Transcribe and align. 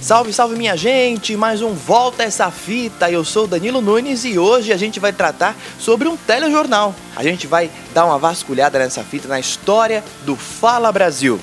Salve, 0.00 0.32
salve 0.32 0.56
minha 0.56 0.76
gente! 0.76 1.36
Mais 1.36 1.62
um 1.62 1.74
Volta 1.74 2.22
Essa 2.22 2.50
Fita. 2.50 3.10
Eu 3.10 3.24
sou 3.24 3.46
Danilo 3.46 3.80
Nunes 3.80 4.24
e 4.24 4.38
hoje 4.38 4.72
a 4.72 4.76
gente 4.76 5.00
vai 5.00 5.12
tratar 5.12 5.56
sobre 5.78 6.06
um 6.08 6.16
telejornal. 6.16 6.94
A 7.16 7.22
gente 7.22 7.46
vai 7.46 7.70
dar 7.92 8.06
uma 8.06 8.18
vasculhada 8.18 8.78
nessa 8.78 9.02
fita 9.02 9.26
na 9.26 9.40
história 9.40 10.04
do 10.24 10.36
Fala 10.36 10.92
Brasil. 10.92 11.40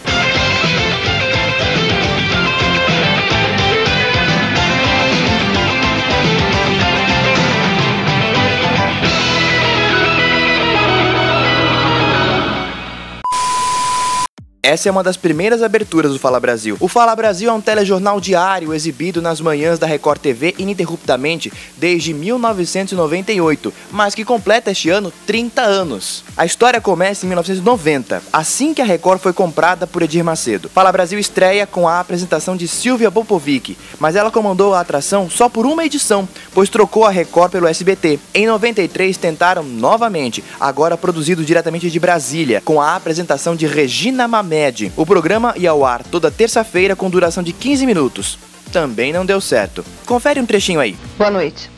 Essa 14.66 14.90
é 14.90 14.92
uma 14.92 15.04
das 15.04 15.16
primeiras 15.16 15.62
aberturas 15.62 16.12
do 16.12 16.18
Fala 16.18 16.40
Brasil. 16.40 16.76
O 16.80 16.88
Fala 16.88 17.16
Brasil 17.16 17.52
é 17.52 17.54
um 17.54 17.62
telejornal 17.62 18.20
diário 18.20 18.74
exibido 18.74 19.22
nas 19.22 19.40
manhãs 19.40 19.78
da 19.78 19.86
Record 19.86 20.20
TV 20.20 20.56
ininterruptamente 20.58 21.54
desde 21.78 22.16
1998, 22.16 23.72
mas 23.92 24.16
que 24.16 24.26
completa 24.26 24.72
este 24.72 24.90
ano 24.90 25.14
30 25.28 25.62
anos. 25.62 26.24
A 26.36 26.48
história 26.48 26.82
começa 26.82 27.28
em 27.28 27.30
1990, 27.30 28.24
assim 28.34 28.74
que 28.74 28.82
a 28.82 28.86
Record 28.86 29.22
foi 29.22 29.34
comprada 29.34 29.86
por 29.86 30.02
Edir 30.02 30.24
Macedo. 30.24 30.68
Fala 30.68 30.92
Brasil 30.92 31.20
estreia 31.20 31.68
com 31.68 31.88
a 31.88 32.00
apresentação 32.00 32.58
de 32.58 32.68
Silvia 32.68 33.12
Popovic, 33.12 33.78
mas 34.00 34.16
ela 34.16 34.32
comandou 34.32 34.74
a 34.74 34.80
atração 34.80 35.30
só 35.30 35.48
por 35.48 35.68
uma 35.68 35.86
edição, 35.86 36.28
pois 36.56 36.70
trocou 36.70 37.06
a 37.06 37.12
Record 37.12 37.52
pelo 37.52 37.68
SBT. 37.68 38.20
Em 38.34 38.48
93 38.48 39.16
tentaram 39.16 39.62
novamente, 39.62 40.44
agora 40.60 40.98
produzido 40.98 41.46
diretamente 41.46 41.92
de 41.92 42.00
Brasília, 42.00 42.64
com 42.66 42.82
a 42.82 42.96
apresentação 42.96 43.56
de 43.56 43.68
Regina 43.68 44.28
Mamé 44.28 44.55
o 44.96 45.06
programa 45.06 45.54
ia 45.58 45.72
ao 45.72 45.84
ar 45.84 46.04
toda 46.04 46.32
terça-feira 46.32 46.96
com 46.96 47.10
duração 47.10 47.44
de 47.44 47.52
15 47.52 47.86
minutos. 47.86 48.40
Também 48.72 49.12
não 49.12 49.26
deu 49.26 49.42
certo. 49.42 49.84
Confere 50.06 50.40
um 50.40 50.46
trechinho 50.46 50.80
aí. 50.80 50.96
Boa 51.18 51.30
noite. 51.30 51.70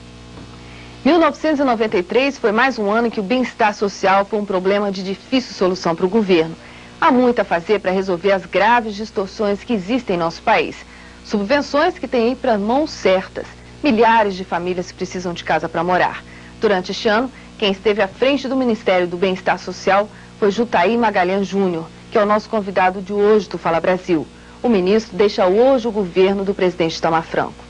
1993 1.04 2.38
foi 2.38 2.52
mais 2.52 2.78
um 2.78 2.92
ano 2.92 3.08
em 3.08 3.10
que 3.10 3.20
o 3.20 3.24
bem-estar 3.24 3.74
social 3.74 4.26
foi 4.26 4.40
um 4.40 4.46
problema 4.46 4.92
de 4.92 5.04
difícil 5.04 5.54
solução 5.54 5.96
para 5.96 6.06
o 6.06 6.10
governo. 6.10 6.56
Há 7.00 7.12
muito 7.12 7.40
a 7.40 7.46
fazer 7.46 7.80
para 7.80 7.92
resolver 7.92 8.32
as 8.32 8.46
graves 8.46 8.96
distorções 8.96 9.64
que 9.64 9.74
existem 9.74 10.16
em 10.16 10.20
nosso 10.20 10.42
país. 10.42 10.76
Subvenções 11.24 11.98
que 11.98 12.08
têm 12.08 12.36
para 12.36 12.58
mãos 12.58 12.92
certas. 12.92 13.46
Milhares 13.84 14.36
de 14.36 14.44
famílias 14.44 14.92
precisam 14.92 15.34
de 15.34 15.44
casa 15.44 15.70
para 15.70 15.84
morar. 15.84 16.24
Durante 16.60 16.92
este 16.92 17.08
ano, 17.08 17.32
quem 17.58 17.72
esteve 17.72 18.02
à 18.02 18.08
frente 18.08 18.48
do 18.48 18.56
Ministério 18.56 19.08
do 19.08 19.18
Bem-Estar 19.18 19.60
Social 19.60 20.10
foi 20.40 20.52
Jutaí 20.52 20.98
Magalhães 20.98 21.48
Júnior, 21.48 21.88
que 22.12 22.18
é 22.18 22.22
o 22.22 22.26
nosso 22.26 22.50
convidado 22.50 23.02
de 23.02 23.14
hoje 23.14 23.50
do 23.50 23.58
Fala 23.58 23.80
Brasil. 23.80 24.26
O 24.62 24.70
ministro 24.70 25.16
deixa 25.16 25.46
hoje 25.46 25.88
o 25.88 25.92
governo 25.92 26.44
do 26.44 26.54
presidente 26.54 27.02
Tamar 27.02 27.24
Franco. 27.24 27.64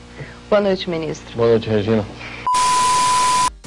Boa 0.48 0.60
noite, 0.60 0.88
ministro. 0.88 1.36
Boa 1.36 1.48
noite, 1.48 1.68
Regina. 1.68 2.04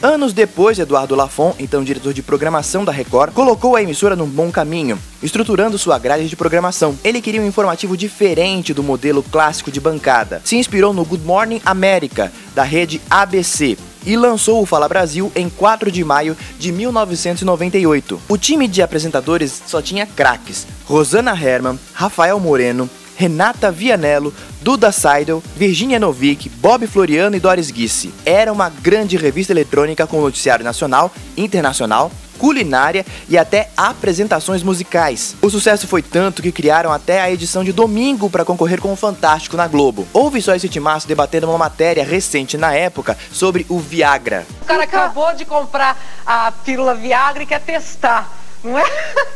Anos 0.02 0.34
depois, 0.34 0.80
Eduardo 0.80 1.16
Lafon, 1.16 1.54
então 1.60 1.84
diretor 1.84 2.12
de 2.12 2.24
programação 2.24 2.84
da 2.84 2.92
Record, 2.92 3.34
colocou 3.34 3.76
a 3.76 3.84
emissora 3.84 4.16
num 4.16 4.26
bom 4.26 4.52
caminho, 4.52 4.98
estruturando 5.22 5.78
sua 5.78 6.00
grade 6.00 6.28
de 6.28 6.36
programação. 6.36 6.98
Ele 7.04 7.22
queria 7.22 7.40
um 7.40 7.46
informativo 7.46 7.96
diferente 7.96 8.74
do 8.74 8.82
modelo 8.82 9.22
clássico 9.22 9.70
de 9.72 9.80
bancada. 9.80 10.42
Se 10.44 10.56
inspirou 10.56 10.92
no 10.92 11.06
Good 11.06 11.24
Morning 11.24 11.62
América, 11.64 12.32
da 12.56 12.64
rede 12.64 13.00
ABC, 13.12 13.78
e 14.06 14.16
lançou 14.16 14.62
o 14.62 14.66
Fala 14.66 14.88
Brasil 14.88 15.32
em 15.36 15.50
4 15.50 15.92
de 15.92 16.04
maio 16.04 16.36
de 16.58 16.72
1998. 16.72 18.22
O 18.28 18.38
time 18.38 18.68
de 18.68 18.82
apresentadores 18.82 19.62
só 19.66 19.82
tinha 19.82 20.06
craques: 20.06 20.68
Rosana 20.86 21.32
Herman, 21.32 21.80
Rafael 21.94 22.40
Moreno, 22.40 22.90
Renata 23.16 23.72
Vianello, 23.72 24.34
Duda 24.62 24.92
Seidel, 24.92 25.44
Virginia 25.56 26.00
Novick, 26.00 26.50
Bob 26.50 26.88
Floriano 26.88 27.36
e 27.36 27.40
Doris 27.40 27.70
Guisse. 27.70 28.12
Era 28.26 28.52
uma 28.52 28.70
grande 28.70 29.18
revista 29.18 29.54
eletrônica 29.54 30.08
com 30.08 30.22
noticiário 30.22 30.66
nacional, 30.66 31.12
internacional, 31.38 32.12
culinária 32.42 33.06
e 33.30 33.38
até 33.38 33.70
apresentações 33.78 34.64
musicais. 34.64 35.36
O 35.44 35.50
sucesso 35.52 35.88
foi 35.88 36.02
tanto 36.02 36.42
que 36.42 36.52
criaram 36.52 36.92
até 36.92 37.22
a 37.22 37.30
edição 37.30 37.64
de 37.64 37.72
domingo 37.72 38.32
para 38.32 38.44
concorrer 38.44 38.82
com 38.82 38.92
o 38.92 38.96
Fantástico 38.96 39.56
na 39.56 39.68
Globo. 39.68 40.08
Houve 40.12 40.42
só 40.42 40.56
esse 40.56 40.68
timaço 40.68 41.08
debatendo 41.08 41.48
uma 41.48 41.58
matéria 41.60 42.04
recente 42.04 42.58
na 42.58 42.74
época 42.74 43.16
sobre 43.32 43.64
o 43.70 43.78
Viagra. 43.78 44.48
O 44.64 44.66
cara 44.66 44.86
acabou 44.86 45.36
de 45.36 45.46
comprar 45.46 45.96
a 46.26 46.52
pílula 46.52 46.96
Viagra 46.96 47.44
e 47.44 47.46
quer 47.46 47.62
testar. 47.62 48.36
Não 48.64 48.78
é? 48.78 48.84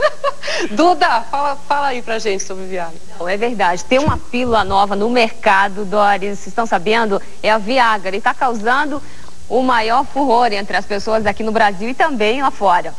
Duda, 0.72 1.22
fala, 1.30 1.58
fala 1.68 1.88
aí 1.88 2.02
pra 2.02 2.18
gente 2.18 2.44
sobre 2.44 2.64
o 2.64 2.68
Viagra. 2.68 3.00
Não, 3.20 3.30
é 3.30 3.38
verdade. 3.38 3.86
Tem 3.86 4.00
uma 4.00 4.18
pílula 4.18 4.64
nova 4.64 4.96
no 4.96 5.12
mercado, 5.12 5.86
Doris. 5.86 6.40
Vocês 6.40 6.48
estão 6.48 6.66
sabendo? 6.66 7.22
É 7.44 7.52
a 7.52 7.60
Viagra. 7.60 8.16
E 8.16 8.18
está 8.18 8.34
causando 8.34 9.00
o 9.50 9.62
maior 9.62 10.06
furor 10.06 10.52
entre 10.52 10.76
as 10.76 10.86
pessoas 10.86 11.26
aqui 11.26 11.44
no 11.44 11.52
Brasil 11.52 11.90
e 11.90 11.94
também 11.94 12.42
lá 12.42 12.52
fora. 12.52 12.94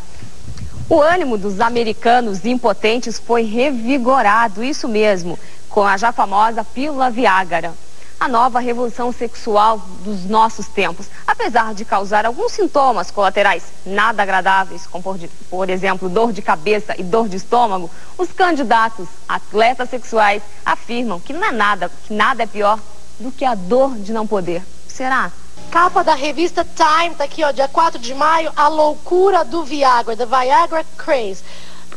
O 0.89 1.01
ânimo 1.01 1.37
dos 1.37 1.61
americanos 1.61 2.45
impotentes 2.45 3.19
foi 3.19 3.43
revigorado, 3.43 4.63
isso 4.63 4.87
mesmo, 4.87 5.37
com 5.69 5.85
a 5.85 5.97
já 5.97 6.13
famosa 6.13 6.63
pílula 6.63 7.11
Viagra. 7.11 7.75
A 8.19 8.29
nova 8.29 8.61
revolução 8.61 9.13
sexual 9.13 9.79
dos 10.05 10.25
nossos 10.25 10.69
tempos, 10.69 11.09
apesar 11.27 11.75
de 11.75 11.85
causar 11.85 12.25
alguns 12.25 12.53
sintomas 12.53 13.11
colaterais 13.11 13.65
nada 13.85 14.23
agradáveis, 14.23 14.87
como 14.87 15.19
por, 15.51 15.69
exemplo 15.69 16.09
dor 16.09 16.33
de 16.33 16.41
cabeça 16.41 16.95
e 16.97 17.03
dor 17.03 17.29
de 17.29 17.37
estômago, 17.37 17.91
os 18.17 18.33
candidatos 18.33 19.09
atletas 19.29 19.91
sexuais 19.91 20.43
afirmam 20.65 21.21
que 21.21 21.33
não 21.33 21.45
é 21.45 21.53
nada, 21.53 21.91
que 22.07 22.15
nada 22.15 22.45
é 22.45 22.47
pior 22.47 22.79
do 23.19 23.31
que 23.33 23.45
a 23.45 23.55
dor 23.55 23.97
de 23.97 24.13
não 24.13 24.27
poder. 24.27 24.63
Será? 24.89 25.31
Capa 25.71 26.03
da 26.03 26.15
revista 26.15 26.65
Time, 26.65 27.15
tá 27.15 27.25
aqui, 27.25 27.45
ó, 27.45 27.51
dia 27.51 27.69
4 27.69 27.99
de 27.99 28.15
maio, 28.15 28.53
a 28.57 28.69
loucura 28.69 29.45
do 29.45 29.65
Viagra, 29.65 30.17
the 30.17 30.27
Viagra 30.27 30.85
Craze. 30.97 31.43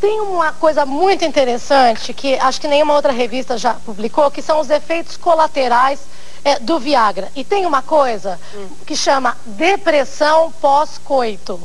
Tem 0.00 0.20
uma 0.20 0.52
coisa 0.52 0.86
muito 0.86 1.24
interessante 1.24 2.12
que 2.14 2.34
acho 2.38 2.60
que 2.60 2.68
nenhuma 2.68 2.94
outra 2.94 3.12
revista 3.12 3.58
já 3.58 3.74
publicou, 3.74 4.30
que 4.30 4.40
são 4.42 4.60
os 4.60 4.70
efeitos 4.70 5.16
colaterais 5.16 6.00
é, 6.44 6.58
do 6.58 6.78
Viagra. 6.78 7.30
E 7.36 7.44
tem 7.44 7.66
uma 7.66 7.82
coisa 7.82 8.40
hum. 8.54 8.68
que 8.86 8.96
chama 8.96 9.36
depressão 9.44 10.50
pós-coito. 10.60 11.60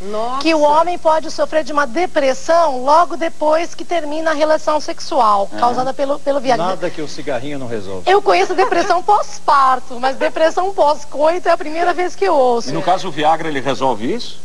Nossa. 0.00 0.42
que 0.42 0.54
o 0.54 0.60
homem 0.60 0.98
pode 0.98 1.30
sofrer 1.30 1.64
de 1.64 1.72
uma 1.72 1.86
depressão 1.86 2.82
logo 2.82 3.16
depois 3.16 3.74
que 3.74 3.84
termina 3.84 4.32
a 4.32 4.34
relação 4.34 4.80
sexual, 4.80 5.48
é. 5.52 5.58
causada 5.58 5.94
pelo, 5.94 6.18
pelo 6.18 6.40
Viagra. 6.40 6.66
Nada 6.66 6.90
que 6.90 7.00
o 7.00 7.08
cigarrinho 7.08 7.58
não 7.58 7.66
resolve. 7.66 8.10
Eu 8.10 8.20
conheço 8.20 8.54
depressão 8.54 9.02
pós-parto, 9.02 9.98
mas 10.00 10.16
depressão 10.16 10.72
pós-coito 10.74 11.48
é 11.48 11.52
a 11.52 11.56
primeira 11.56 11.94
vez 11.94 12.14
que 12.16 12.24
eu 12.24 12.34
ouço. 12.34 12.70
E 12.70 12.72
no 12.72 12.82
caso 12.82 13.08
o 13.08 13.10
Viagra, 13.10 13.48
ele 13.48 13.60
resolve 13.60 14.12
isso? 14.12 14.40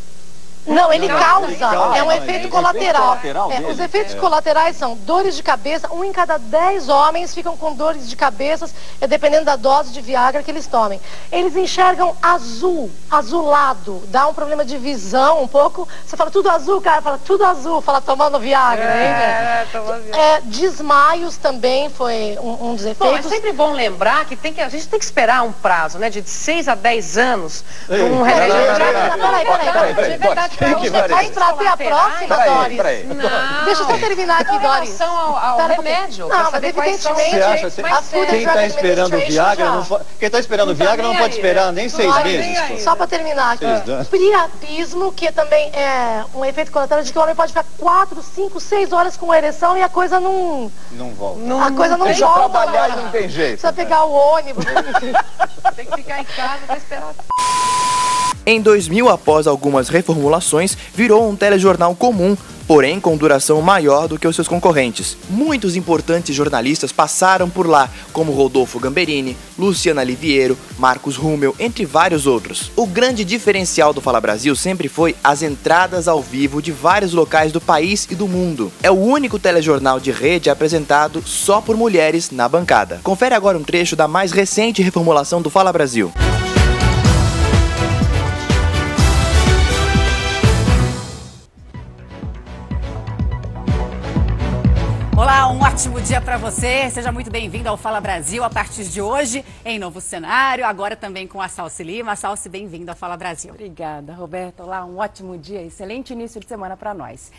Não, 0.65 0.91
ele 0.93 1.07
causa. 1.07 1.65
É 1.95 2.03
um 2.03 2.11
efeito 2.11 2.49
colateral. 2.49 3.17
É, 3.23 3.71
os 3.71 3.79
efeitos 3.79 4.13
é. 4.13 4.17
colaterais 4.17 4.75
são 4.75 4.95
dores 4.95 5.35
de 5.35 5.43
cabeça. 5.43 5.91
Um 5.91 6.03
em 6.03 6.11
cada 6.11 6.37
dez 6.37 6.89
homens 6.89 7.33
ficam 7.33 7.57
com 7.57 7.73
dores 7.73 8.09
de 8.09 8.15
cabeça, 8.15 8.69
é 9.01 9.07
dependendo 9.07 9.45
da 9.45 9.55
dose 9.55 9.91
de 9.91 10.01
Viagra 10.01 10.43
que 10.43 10.51
eles 10.51 10.67
tomem. 10.67 10.99
Eles 11.31 11.55
enxergam 11.55 12.15
azul, 12.21 12.91
azulado. 13.09 14.03
Dá 14.07 14.27
um 14.27 14.33
problema 14.33 14.63
de 14.63 14.77
visão 14.77 15.41
um 15.41 15.47
pouco. 15.47 15.87
Você 16.05 16.15
fala 16.15 16.29
tudo 16.29 16.49
azul, 16.49 16.77
o 16.77 16.81
cara 16.81 17.01
fala 17.01 17.19
tudo 17.23 17.43
azul, 17.45 17.81
fala 17.81 18.01
tomando 18.01 18.39
Viagra. 18.39 18.83
É, 18.83 19.65
tomando 19.71 20.15
é, 20.15 20.41
desmaios 20.41 21.37
também 21.37 21.89
foi 21.89 22.37
um, 22.41 22.69
um 22.69 22.75
dos 22.75 22.85
efeitos. 22.85 23.07
Bom, 23.07 23.17
é 23.17 23.21
sempre 23.21 23.51
bom 23.53 23.71
lembrar 23.71 24.25
que, 24.25 24.35
tem 24.35 24.53
que 24.53 24.61
a 24.61 24.69
gente 24.69 24.87
tem 24.87 24.99
que 24.99 25.05
esperar 25.05 25.43
um 25.43 25.51
prazo, 25.51 25.97
né? 25.97 26.09
De 26.09 26.21
6 26.27 26.67
a 26.67 26.75
10 26.75 27.17
anos. 27.17 27.63
Um 27.89 28.21
remédio. 28.21 28.55
Peraí, 29.19 29.45
peraí, 29.45 30.19
peraí. 30.19 30.48
De 30.49 30.89
verdade, 30.89 31.29
que 31.29 31.39
vai 31.39 31.53
ter 31.57 31.67
a 31.67 31.77
próxima, 31.77 32.37
Doris. 32.37 32.77
Peraí, 32.77 33.03
Não. 33.05 33.65
Deixa 33.65 33.81
eu 33.81 33.87
só 33.87 33.97
terminar 33.97 34.41
aqui, 34.41 34.59
Doris. 34.59 34.99
relação 34.99 35.17
ao, 35.17 35.59
ao 35.61 35.67
remédio. 35.67 36.27
Não, 36.27 36.51
mas 36.51 36.63
evidentemente, 36.63 37.35
a 37.35 38.01
quem 38.27 38.39
está 38.43 38.65
esperando 38.65 39.15
o 39.15 39.19
Viagra 39.19 39.71
não 39.71 39.85
pode, 39.85 40.05
quem 40.19 40.25
está 40.27 40.39
esperando 40.39 40.69
o 40.71 40.75
Viagra 40.75 41.07
não 41.07 41.15
pode 41.15 41.35
esperar 41.35 41.71
nem 41.71 41.89
seis 41.89 42.23
meses. 42.23 42.83
Só 42.83 42.95
para 42.95 43.07
terminar 43.07 43.53
aqui. 43.53 43.65
Priapismo, 44.09 45.11
que 45.11 45.31
também 45.31 45.69
é 45.73 46.23
um 46.33 46.43
efeito 46.43 46.71
colateral 46.71 47.03
de 47.03 47.11
que 47.11 47.17
o 47.17 47.21
homem 47.21 47.35
pode 47.35 47.49
ficar 47.49 47.65
quatro, 47.77 48.21
cinco, 48.21 48.59
seis 48.59 48.91
horas 48.91 49.15
com 49.15 49.33
ereção 49.33 49.77
e 49.77 49.83
a 49.83 49.89
coisa 49.89 50.19
não... 50.19 50.71
Não 50.91 51.11
volta. 51.11 51.39
a 51.65 51.71
coisa 51.71 51.97
não 51.97 52.05
Deixa 52.05 52.25
volta. 52.25 52.49
trabalhar 52.49 52.89
e 52.89 52.95
não 52.95 53.11
tem 53.11 53.29
jeito. 53.29 53.59
Precisa 53.61 53.73
pegar 53.73 54.03
o 54.05 54.11
ônibus. 54.11 54.65
tem 55.75 55.85
que 55.85 55.95
ficar 55.95 56.19
em 56.19 56.25
casa 56.25 56.59
para 56.65 56.77
esperar. 56.77 57.13
Em 58.45 58.61
2000, 58.61 59.09
após 59.09 59.47
algumas 59.47 59.89
reformulações, 59.89 60.77
virou 60.95 61.29
um 61.29 61.35
telejornal 61.35 61.93
comum, 61.95 62.35
porém 62.69 62.99
com 62.99 63.17
duração 63.17 63.59
maior 63.63 64.07
do 64.07 64.19
que 64.19 64.27
os 64.27 64.35
seus 64.35 64.47
concorrentes. 64.47 65.17
Muitos 65.27 65.75
importantes 65.75 66.35
jornalistas 66.35 66.91
passaram 66.91 67.49
por 67.49 67.67
lá, 67.67 67.89
como 68.13 68.31
Rodolfo 68.31 68.79
Gamberini, 68.79 69.35
Luciana 69.57 70.03
Liviero, 70.03 70.55
Marcos 70.77 71.15
Rummel, 71.15 71.55
entre 71.59 71.83
vários 71.83 72.27
outros. 72.27 72.71
O 72.75 72.85
grande 72.85 73.25
diferencial 73.25 73.91
do 73.91 74.01
Fala 74.01 74.21
Brasil 74.21 74.55
sempre 74.55 74.87
foi 74.87 75.15
as 75.23 75.41
entradas 75.41 76.07
ao 76.07 76.21
vivo 76.21 76.61
de 76.61 76.71
vários 76.71 77.11
locais 77.11 77.51
do 77.51 77.59
país 77.59 78.07
e 78.09 78.13
do 78.13 78.27
mundo. 78.27 78.71
É 78.83 78.91
o 78.91 78.95
único 78.99 79.39
telejornal 79.39 79.99
de 79.99 80.11
rede 80.11 80.49
apresentado 80.49 81.23
só 81.25 81.61
por 81.61 81.75
mulheres 81.75 82.29
na 82.29 82.47
bancada. 82.47 83.01
Confere 83.03 83.33
agora 83.33 83.57
um 83.57 83.63
trecho 83.63 83.95
da 83.95 84.07
mais 84.07 84.31
recente 84.31 84.83
reformulação 84.83 85.41
do 85.41 85.49
Fala 85.49 85.73
Brasil. 85.73 86.11
Ótimo 95.79 96.01
dia 96.01 96.19
para 96.19 96.37
você. 96.37 96.89
Seja 96.89 97.09
muito 97.09 97.31
bem-vindo 97.31 97.69
ao 97.69 97.77
Fala 97.77 98.01
Brasil 98.01 98.43
a 98.43 98.49
partir 98.49 98.83
de 98.83 99.01
hoje, 99.01 99.45
em 99.63 99.79
novo 99.79 100.01
cenário, 100.01 100.65
agora 100.65 100.93
também 100.93 101.25
com 101.25 101.41
a 101.41 101.47
Salsi 101.47 101.85
Lima. 101.85 102.17
Salsi, 102.17 102.49
bem-vinda 102.49 102.91
ao 102.91 102.97
Fala 102.97 103.15
Brasil. 103.15 103.53
Obrigada, 103.53 104.11
Roberto. 104.11 104.63
Olá, 104.63 104.83
um 104.83 104.97
ótimo 104.97 105.37
dia, 105.37 105.61
excelente 105.61 106.11
início 106.11 106.37
de 106.41 106.47
semana 106.49 106.75
para 106.75 106.93
nós. 106.93 107.31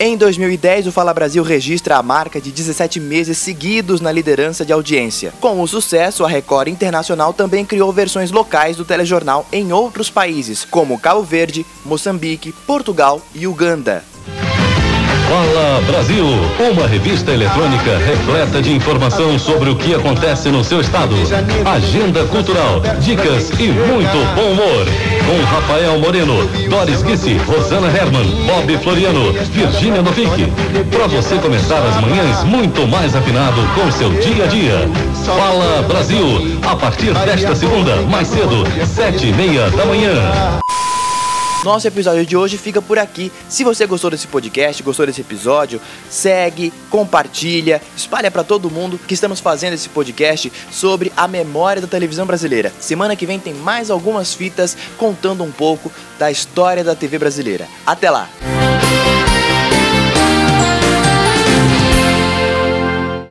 Em 0.00 0.16
2010, 0.16 0.86
o 0.86 0.92
Fala 0.92 1.12
Brasil 1.12 1.42
registra 1.42 1.98
a 1.98 2.02
marca 2.02 2.40
de 2.40 2.50
17 2.50 2.98
meses 2.98 3.36
seguidos 3.36 4.00
na 4.00 4.10
liderança 4.10 4.64
de 4.64 4.72
audiência. 4.72 5.34
Com 5.38 5.60
o 5.60 5.68
sucesso, 5.68 6.24
a 6.24 6.28
Record 6.28 6.68
Internacional 6.68 7.34
também 7.34 7.66
criou 7.66 7.92
versões 7.92 8.30
locais 8.30 8.74
do 8.78 8.86
telejornal 8.86 9.44
em 9.52 9.70
outros 9.70 10.08
países, 10.08 10.64
como 10.64 10.98
Cabo 10.98 11.22
Verde, 11.22 11.66
Moçambique, 11.84 12.52
Portugal 12.52 13.20
e 13.34 13.46
Uganda. 13.46 14.02
Fala 15.76 15.92
Brasil, 15.92 16.24
uma 16.70 16.86
revista 16.86 17.32
eletrônica 17.32 17.98
repleta 17.98 18.62
de 18.62 18.72
informação 18.72 19.38
sobre 19.38 19.68
o 19.68 19.76
que 19.76 19.94
acontece 19.94 20.48
no 20.48 20.64
seu 20.64 20.80
estado. 20.80 21.14
Agenda 21.66 22.24
cultural, 22.24 22.80
dicas 22.98 23.50
e 23.60 23.68
muito 23.68 24.34
bom 24.34 24.52
humor. 24.52 24.86
Com 25.26 25.44
Rafael 25.44 25.98
Moreno, 25.98 26.46
Doris 26.70 27.02
Guissi, 27.02 27.36
Rosana 27.46 27.88
Herman, 27.88 28.24
Bob 28.46 28.78
Floriano, 28.78 29.32
Virgínia 29.50 30.00
Novick. 30.00 30.50
Para 30.90 31.08
você 31.08 31.36
começar 31.36 31.82
as 31.82 32.00
manhãs 32.00 32.42
muito 32.44 32.86
mais 32.88 33.14
afinado 33.14 33.60
com 33.74 33.92
seu 33.92 34.10
dia 34.12 34.44
a 34.44 34.46
dia. 34.46 34.88
Fala 35.26 35.82
Brasil, 35.82 36.58
a 36.66 36.74
partir 36.74 37.12
desta 37.12 37.54
segunda, 37.54 37.96
mais 38.08 38.28
cedo, 38.28 38.64
sete 38.86 39.26
e 39.26 39.32
meia 39.32 39.68
da 39.70 39.84
manhã. 39.84 40.62
Nosso 41.66 41.88
episódio 41.88 42.24
de 42.24 42.36
hoje 42.36 42.56
fica 42.56 42.80
por 42.80 42.96
aqui. 42.96 43.32
Se 43.48 43.64
você 43.64 43.86
gostou 43.86 44.08
desse 44.08 44.28
podcast, 44.28 44.80
gostou 44.84 45.04
desse 45.04 45.20
episódio, 45.20 45.80
segue, 46.08 46.72
compartilha, 46.88 47.82
espalha 47.96 48.30
para 48.30 48.44
todo 48.44 48.70
mundo 48.70 48.96
que 48.96 49.14
estamos 49.14 49.40
fazendo 49.40 49.72
esse 49.72 49.88
podcast 49.88 50.52
sobre 50.70 51.12
a 51.16 51.26
memória 51.26 51.82
da 51.82 51.88
televisão 51.88 52.24
brasileira. 52.24 52.72
Semana 52.78 53.16
que 53.16 53.26
vem 53.26 53.40
tem 53.40 53.52
mais 53.52 53.90
algumas 53.90 54.32
fitas 54.32 54.76
contando 54.96 55.42
um 55.42 55.50
pouco 55.50 55.90
da 56.20 56.30
história 56.30 56.84
da 56.84 56.94
TV 56.94 57.18
brasileira. 57.18 57.66
Até 57.84 58.12
lá. 58.12 58.28